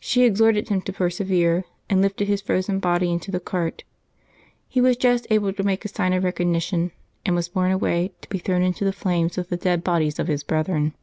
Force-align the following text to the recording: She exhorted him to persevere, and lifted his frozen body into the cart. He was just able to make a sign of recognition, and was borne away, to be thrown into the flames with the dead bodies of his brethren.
She 0.00 0.22
exhorted 0.22 0.68
him 0.68 0.82
to 0.82 0.92
persevere, 0.92 1.64
and 1.90 2.00
lifted 2.00 2.28
his 2.28 2.40
frozen 2.40 2.78
body 2.78 3.10
into 3.10 3.32
the 3.32 3.40
cart. 3.40 3.82
He 4.68 4.80
was 4.80 4.96
just 4.96 5.26
able 5.30 5.52
to 5.52 5.64
make 5.64 5.84
a 5.84 5.88
sign 5.88 6.12
of 6.12 6.22
recognition, 6.22 6.92
and 7.26 7.34
was 7.34 7.48
borne 7.48 7.72
away, 7.72 8.12
to 8.20 8.28
be 8.28 8.38
thrown 8.38 8.62
into 8.62 8.84
the 8.84 8.92
flames 8.92 9.36
with 9.36 9.48
the 9.48 9.56
dead 9.56 9.82
bodies 9.82 10.20
of 10.20 10.28
his 10.28 10.44
brethren. 10.44 10.94